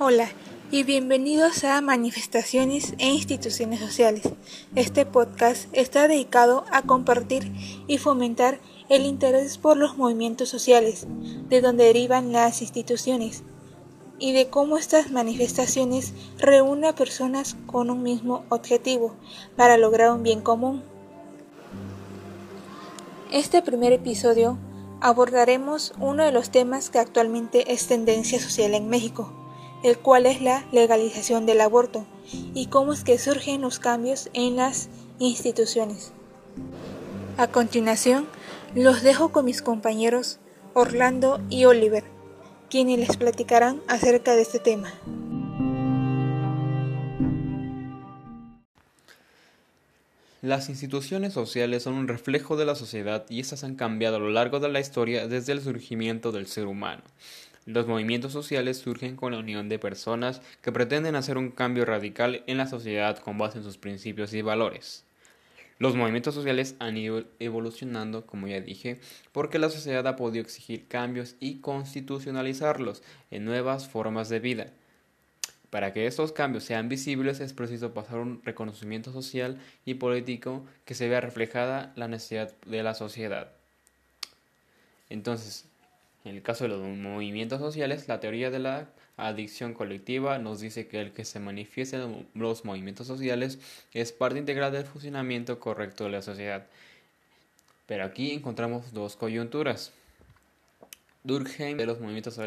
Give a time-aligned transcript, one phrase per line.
[0.00, 0.28] Hola
[0.70, 4.22] y bienvenidos a Manifestaciones e Instituciones Sociales.
[4.76, 7.52] Este podcast está dedicado a compartir
[7.88, 11.08] y fomentar el interés por los movimientos sociales,
[11.48, 13.42] de donde derivan las instituciones,
[14.20, 19.16] y de cómo estas manifestaciones reúnen a personas con un mismo objetivo
[19.56, 20.84] para lograr un bien común.
[23.32, 24.58] Este primer episodio
[25.00, 29.47] abordaremos uno de los temas que actualmente es tendencia social en México,
[29.82, 32.06] el cual es la legalización del aborto
[32.54, 36.12] y cómo es que surgen los cambios en las instituciones.
[37.36, 38.26] A continuación,
[38.74, 40.38] los dejo con mis compañeros
[40.74, 42.04] Orlando y Oliver,
[42.68, 44.92] quienes les platicarán acerca de este tema.
[50.40, 54.30] Las instituciones sociales son un reflejo de la sociedad y estas han cambiado a lo
[54.30, 57.02] largo de la historia desde el surgimiento del ser humano.
[57.68, 62.42] Los movimientos sociales surgen con la unión de personas que pretenden hacer un cambio radical
[62.46, 65.04] en la sociedad con base en sus principios y valores.
[65.78, 68.98] Los movimientos sociales han ido evolucionando, como ya dije,
[69.32, 74.72] porque la sociedad ha podido exigir cambios y constitucionalizarlos en nuevas formas de vida.
[75.68, 80.94] Para que estos cambios sean visibles es preciso pasar un reconocimiento social y político que
[80.94, 83.52] se vea reflejada la necesidad de la sociedad.
[85.10, 85.66] Entonces,
[86.28, 90.86] en el caso de los movimientos sociales, la teoría de la adicción colectiva nos dice
[90.86, 93.58] que el que se manifiesta en los movimientos sociales
[93.92, 96.66] es parte integral del funcionamiento correcto de la sociedad.
[97.86, 99.92] Pero aquí encontramos dos coyunturas.
[101.24, 102.38] Durkheim de los movimientos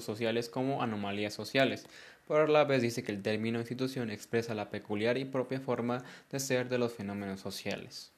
[0.00, 1.86] sociales como anomalías sociales.
[2.28, 6.38] Por la vez dice que el término institución expresa la peculiar y propia forma de
[6.38, 8.12] ser de los fenómenos sociales.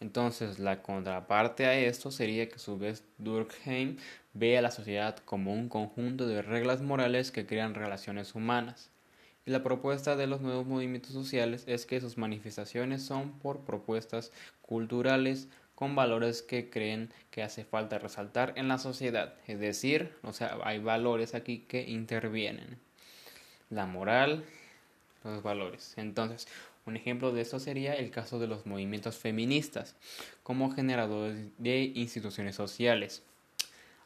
[0.00, 3.98] Entonces, la contraparte a esto sería que a su vez Durkheim
[4.32, 8.90] ve a la sociedad como un conjunto de reglas morales que crean relaciones humanas.
[9.46, 14.32] Y la propuesta de los nuevos movimientos sociales es que sus manifestaciones son por propuestas
[14.62, 19.34] culturales con valores que creen que hace falta resaltar en la sociedad.
[19.46, 22.78] Es decir, o sea, hay valores aquí que intervienen.
[23.70, 24.44] La moral,
[25.24, 25.94] los valores.
[25.96, 26.48] Entonces,
[26.86, 29.96] un ejemplo de esto sería el caso de los movimientos feministas
[30.42, 33.22] como generadores de instituciones sociales.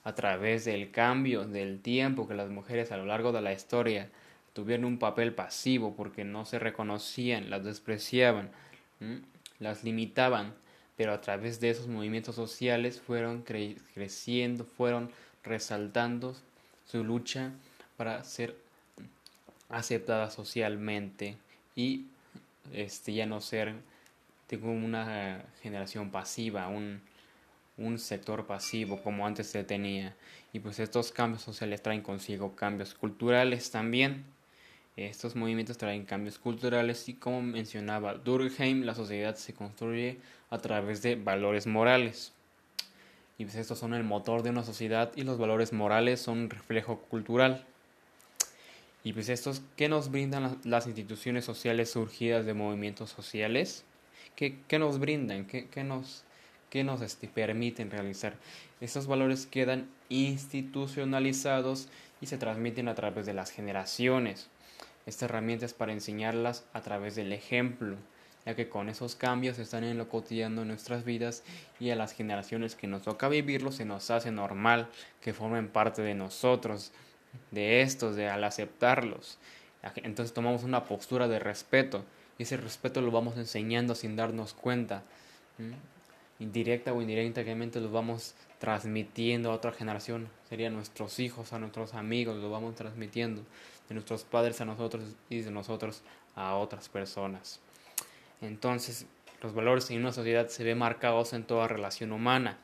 [0.02, 4.10] A través del cambio del tiempo que las mujeres a lo largo de la historia
[4.52, 8.50] tuvieron un papel pasivo porque no se reconocían, las despreciaban,
[9.58, 10.54] las limitaban,
[10.96, 15.10] pero a través de esos movimientos sociales fueron creciendo, fueron
[15.42, 16.36] resaltando
[16.86, 17.52] su lucha
[17.96, 18.56] para ser
[19.68, 21.36] aceptada socialmente
[21.74, 22.06] y
[22.72, 23.74] este ya no ser
[24.46, 27.00] tengo una generación pasiva, un,
[27.76, 30.14] un sector pasivo como antes se tenía.
[30.52, 34.24] Y pues estos cambios sociales traen consigo cambios culturales también.
[34.96, 40.18] Estos movimientos traen cambios culturales y como mencionaba Durkheim, la sociedad se construye
[40.50, 42.32] a través de valores morales.
[43.36, 46.50] Y pues estos son el motor de una sociedad y los valores morales son un
[46.50, 47.66] reflejo cultural.
[49.04, 53.84] Y pues estos, ¿qué nos brindan las, instituciones sociales surgidas de movimientos sociales?
[54.34, 55.44] ¿Qué, qué nos brindan?
[55.44, 56.24] ¿Qué, qué nos,
[56.70, 58.34] qué nos este, permiten realizar?
[58.80, 61.88] Estos valores quedan institucionalizados
[62.22, 64.48] y se transmiten a través de las generaciones.
[65.04, 67.96] Esta herramienta es para enseñarlas a través del ejemplo,
[68.46, 71.42] ya que con esos cambios están en lo cotidiano de nuestras vidas
[71.78, 74.88] y a las generaciones que nos toca vivirlo se nos hace normal
[75.20, 76.92] que formen parte de nosotros,
[77.50, 79.38] de estos, de al aceptarlos.
[79.96, 82.04] Entonces tomamos una postura de respeto
[82.38, 85.02] y ese respeto lo vamos enseñando sin darnos cuenta.
[86.38, 92.36] Indirecta o indirectamente lo vamos transmitiendo a otra generación, serían nuestros hijos, a nuestros amigos,
[92.38, 93.42] lo vamos transmitiendo
[93.88, 96.02] de nuestros padres a nosotros y de nosotros
[96.34, 97.60] a otras personas.
[98.40, 99.06] Entonces,
[99.42, 102.58] los valores en una sociedad se ven marcados en toda relación humana,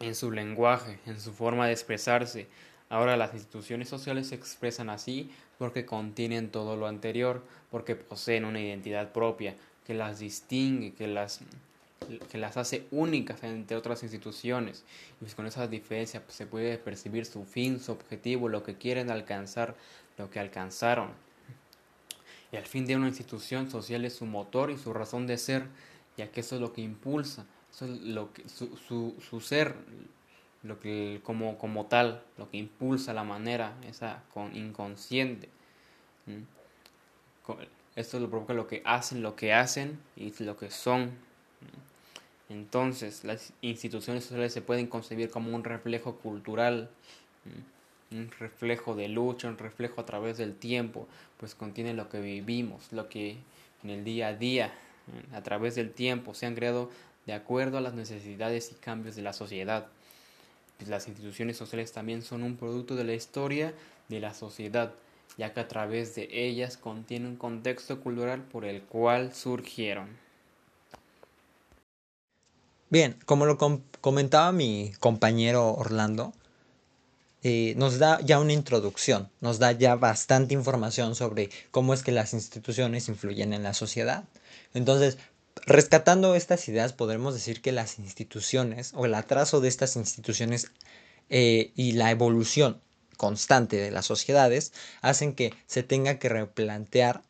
[0.00, 2.46] en su lenguaje, en su forma de expresarse.
[2.88, 8.60] Ahora las instituciones sociales se expresan así porque contienen todo lo anterior, porque poseen una
[8.60, 9.56] identidad propia
[9.86, 11.40] que las distingue, que las
[12.30, 14.84] que las hace únicas entre otras instituciones.
[15.16, 18.76] Y pues con esa diferencia pues, se puede percibir su fin, su objetivo, lo que
[18.76, 19.74] quieren alcanzar,
[20.18, 21.10] lo que alcanzaron.
[22.52, 25.66] Y al fin de una institución social es su motor y su razón de ser,
[26.16, 29.74] ya que eso es lo que impulsa, eso es lo que, su, su, su ser,
[30.62, 35.48] lo que como, como tal, lo que impulsa la manera, esa con inconsciente.
[37.94, 41.10] Esto lo provoca lo que hacen, lo que hacen y lo que son.
[42.48, 46.90] Entonces, las instituciones sociales se pueden concebir como un reflejo cultural
[48.10, 51.08] un reflejo de lucha, un reflejo a través del tiempo,
[51.38, 53.36] pues contiene lo que vivimos, lo que
[53.82, 54.72] en el día a día,
[55.32, 56.90] a través del tiempo, se han creado
[57.26, 59.86] de acuerdo a las necesidades y cambios de la sociedad.
[60.76, 63.74] Pues las instituciones sociales también son un producto de la historia
[64.08, 64.92] de la sociedad,
[65.38, 70.08] ya que a través de ellas contiene un contexto cultural por el cual surgieron.
[72.88, 73.58] Bien, como lo
[74.00, 76.32] comentaba mi compañero Orlando,
[77.42, 82.12] eh, nos da ya una introducción, nos da ya bastante información sobre cómo es que
[82.12, 84.24] las instituciones influyen en la sociedad.
[84.72, 85.18] Entonces,
[85.64, 90.70] rescatando estas ideas, podemos decir que las instituciones o el atraso de estas instituciones
[91.30, 92.80] eh, y la evolución
[93.16, 97.22] constante de las sociedades hacen que se tenga que replantear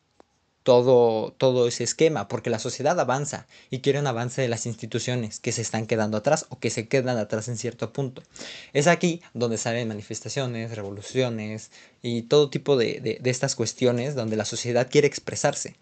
[0.67, 5.39] todo, todo ese esquema, porque la sociedad avanza y quiere un avance de las instituciones
[5.39, 8.25] que se están quedando atrás o que se quedan atrás en cierto punto.
[8.73, 11.71] Es aquí donde salen manifestaciones, revoluciones
[12.03, 15.77] y todo tipo de, estas cuestiones donde la sociedad quiere expresarse.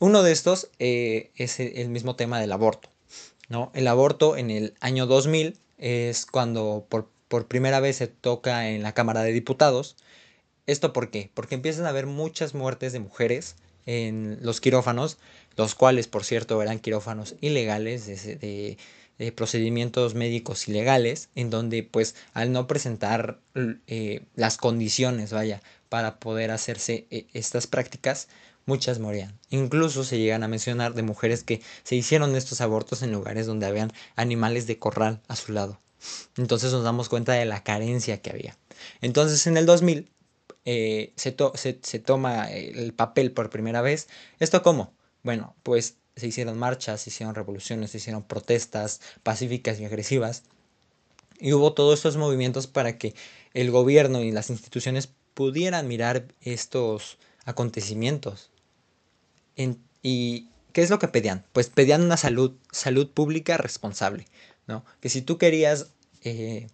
[0.00, 2.90] Uno de estos eh, es el mismo tema del aborto.
[3.48, 3.70] ¿no?
[3.74, 8.82] El aborto en el año 2000 es cuando por, por primera vez se toca en
[8.82, 9.96] la Cámara de Diputados.
[10.66, 11.30] ¿Esto por qué?
[11.34, 13.56] Porque empiezan a haber muchas muertes de mujeres
[13.86, 15.18] en los quirófanos,
[15.56, 18.78] los cuales por cierto eran quirófanos ilegales de,
[19.36, 23.38] procedimientos médicos ilegales, en donde pues al no presentar
[23.86, 28.28] eh, las condiciones, vaya, para poder hacerse eh, estas prácticas,
[28.66, 29.38] muchas morían.
[29.50, 33.66] Incluso se llegan a mencionar de mujeres que se hicieron estos abortos en lugares donde
[33.66, 35.80] habían animales de corral a su lado.
[36.36, 38.56] Entonces nos damos cuenta de la carencia que había.
[39.00, 40.10] Entonces en el 2000
[40.66, 41.36] eh, se,
[41.82, 44.08] se, toma el papel por primera vez.
[44.38, 44.92] ¿Esto cómo?
[45.22, 50.44] Bueno, pues se hicieron marchas, se hicieron revoluciones, se hicieron protestas pacíficas y agresivas.
[51.38, 53.14] Y hubo todos estos movimientos para que
[53.52, 58.50] el gobierno y las instituciones pudieran mirar estos acontecimientos.
[60.02, 61.44] ¿Y qué es lo que pedían?
[61.52, 64.26] Pues pedían una salud, salud pública responsable,
[64.66, 64.84] ¿no?
[65.00, 65.88] Que si tú querías
[66.22, 66.68] eh,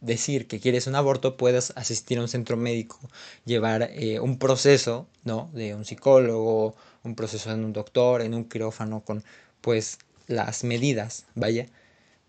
[0.00, 2.98] decir que quieres un aborto, puedas asistir a un centro médico,
[3.44, 5.50] llevar eh, un proceso, ¿no?
[5.52, 9.24] De un psicólogo, un proceso en un doctor, en un quirófano, con
[9.60, 11.66] pues las medidas, vaya,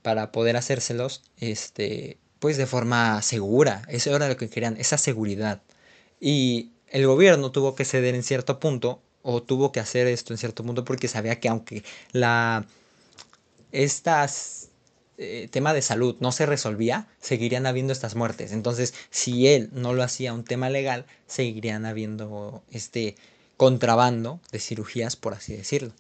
[0.01, 3.84] para poder hacérselos, este, pues de forma segura.
[3.88, 5.62] Eso era lo que querían, esa seguridad.
[6.19, 9.01] Y el gobierno tuvo que ceder en cierto punto,
[9.31, 11.84] o tuvo que hacer esto en cierto punto, porque sabía que aunque
[12.14, 12.66] la
[13.72, 14.70] estas
[15.20, 18.52] eh, tema de salud no se resolvía, seguirían habiendo estas muertes.
[18.52, 23.16] Entonces, si él no lo hacía un tema legal, seguirían habiendo este
[23.56, 25.92] contrabando de cirugías, por así decirlo.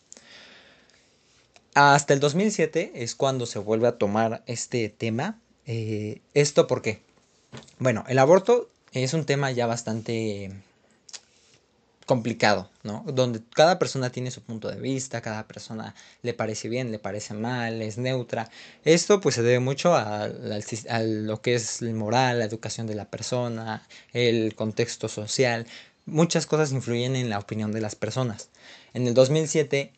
[1.75, 5.39] Hasta el 2007 es cuando se vuelve a tomar este tema.
[5.67, 7.01] Eh, ¿Esto por qué?
[7.77, 10.51] Bueno, el aborto es un tema ya bastante
[12.09, 13.05] complicado, ¿no?
[13.05, 17.35] Donde cada persona tiene su punto de vista, cada persona le parece bien, le parece
[17.35, 18.49] mal, es neutra.
[18.83, 23.05] Esto pues se debe mucho a, lo que es el moral, la educación de la
[23.05, 25.67] persona, el contexto social.
[26.07, 28.49] Muchas cosas influyen en la opinión de las personas.
[28.95, 29.93] En el 2007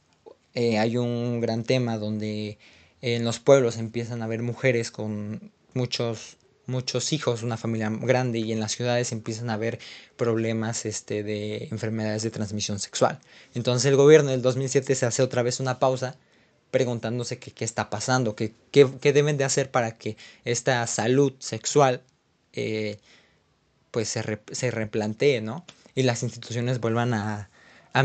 [0.56, 2.58] eh, hay un gran tema donde
[3.02, 6.36] en los pueblos empiezan a haber mujeres con muchos
[6.72, 9.80] muchos hijos, una familia grande y en las ciudades empiezan a haber
[10.16, 13.20] problemas este, de enfermedades de transmisión sexual.
[13.54, 16.18] Entonces el gobierno del 2007 se hace otra vez una pausa
[16.72, 18.54] preguntándose qué está pasando, qué,
[19.02, 22.02] deben de hacer para que esta salud sexual
[22.54, 22.98] eh,
[23.92, 25.66] pues se, se, replantee, ¿no?
[25.94, 27.50] Y las instituciones vuelvan a,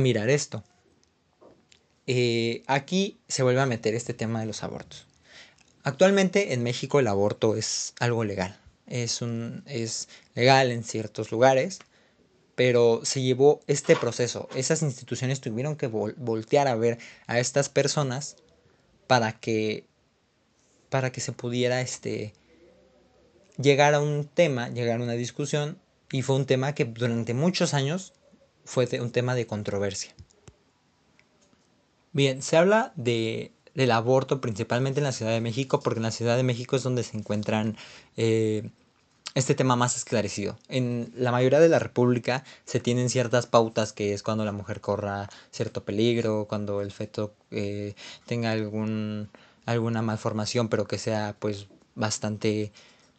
[0.00, 0.64] mirar esto.
[2.08, 5.06] Eh, aquí se vuelve a meter este tema de los abortos.
[5.86, 8.58] Actualmente en México el aborto es algo legal.
[8.88, 11.78] Es, un, es legal en ciertos lugares,
[12.56, 14.48] pero se llevó este proceso.
[14.56, 18.34] Esas instituciones tuvieron que voltear a ver a estas personas
[19.06, 19.84] para que,
[20.90, 22.34] para que se pudiera este,
[23.56, 25.78] llegar a un tema, llegar a una discusión,
[26.10, 28.12] y fue un tema que durante muchos años
[28.64, 30.16] fue un tema de controversia.
[32.12, 36.10] Bien, se habla de del aborto, principalmente en la Ciudad de México, porque en la
[36.10, 37.76] Ciudad de México es donde se encuentran
[38.16, 38.70] eh,
[39.34, 40.58] este tema más esclarecido.
[40.68, 44.80] En la mayoría de la República se tienen ciertas pautas, que es cuando la mujer
[44.80, 49.28] corra cierto peligro, cuando el feto eh, tenga algún,
[49.66, 52.72] alguna malformación, pero que sea pues bastante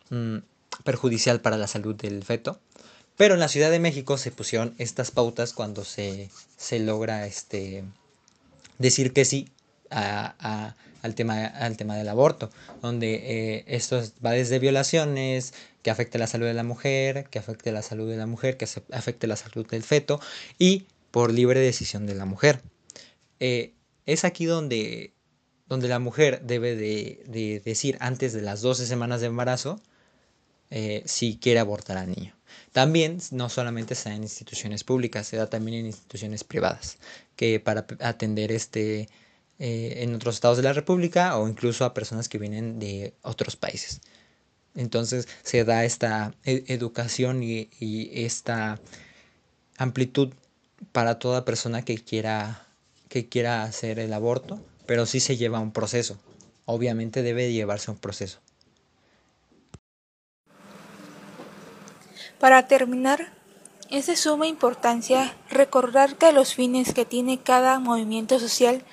[0.09, 0.37] mm,
[0.83, 2.59] perjudicial para la salud del feto.
[3.15, 7.83] Pero en la Ciudad de México se pusieron estas pautas cuando se, se logra este,
[8.79, 9.49] decir que sí
[9.89, 12.50] al, tema, al tema del aborto,
[12.82, 17.72] donde eh, esto va desde violaciones, que afecte la salud de la mujer, que afecte
[17.72, 20.20] la salud de la mujer, que afecte la salud del feto
[20.60, 22.62] y por libre decisión de la mujer.
[23.39, 23.74] Eh,
[24.06, 25.13] es aquí donde,
[25.67, 29.79] donde la mujer debe de, decir antes de las 12 semanas de embarazo
[30.70, 32.36] eh, si quiere abortar al niño.
[32.72, 36.98] También no solamente se da en instituciones públicas, se da también en instituciones privadas,
[37.36, 39.10] que para atender este
[39.59, 43.55] eh, en otros estados de la República o incluso a personas que vienen de otros
[43.55, 44.01] países.
[44.75, 47.67] Entonces se da esta e-, educación y,
[48.13, 48.79] esta
[49.77, 50.29] amplitud
[50.91, 52.67] para toda persona que quiera,
[53.09, 56.19] que quiera hacer el aborto, pero sí se lleva un proceso.
[56.65, 58.39] Obviamente debe llevarse un proceso.
[62.39, 63.33] Para terminar,
[63.89, 68.83] es de suma importancia recordar que los fines que tiene cada movimiento social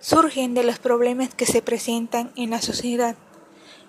[0.00, 3.16] surgen de los problemas que se presentan en la sociedad.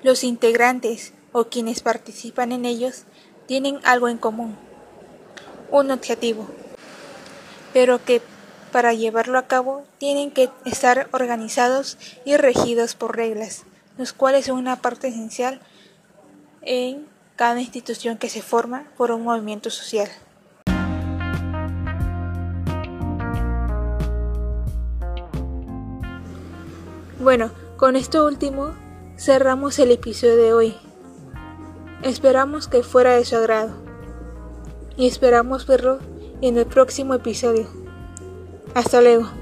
[0.03, 3.03] Los integrantes o quienes participan en ellos
[3.47, 4.57] tienen algo en común,
[5.71, 6.47] un objetivo,
[7.73, 8.21] pero que
[8.71, 13.63] para llevarlo a cabo tienen que estar organizados y regidos por reglas,
[13.97, 15.61] los cuales son una parte esencial
[16.61, 20.09] en cada institución que se forma por un movimiento social.
[27.21, 28.73] Bueno, con esto último
[29.15, 30.75] cerramos el episodio de hoy.
[32.01, 33.73] Esperamos que fuera de su agrado
[34.97, 35.99] y esperamos verlo
[36.41, 37.67] en el próximo episodio.
[38.73, 39.40] Hasta luego.